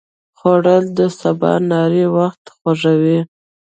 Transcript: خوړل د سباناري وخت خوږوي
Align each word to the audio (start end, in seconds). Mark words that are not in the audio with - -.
خوړل 0.37 0.83
د 0.97 0.99
سباناري 1.19 2.05
وخت 2.15 2.43
خوږوي 2.55 3.19